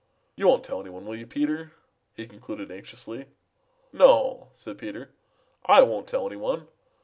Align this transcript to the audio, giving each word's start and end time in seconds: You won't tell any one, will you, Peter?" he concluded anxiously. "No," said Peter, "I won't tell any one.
You 0.35 0.47
won't 0.47 0.63
tell 0.63 0.81
any 0.81 0.89
one, 0.89 1.05
will 1.05 1.15
you, 1.15 1.27
Peter?" 1.27 1.73
he 2.15 2.25
concluded 2.25 2.71
anxiously. 2.71 3.27
"No," 3.93 4.47
said 4.55 4.79
Peter, 4.79 5.11
"I 5.67 5.83
won't 5.83 6.07
tell 6.07 6.25
any 6.25 6.37
one. 6.37 6.67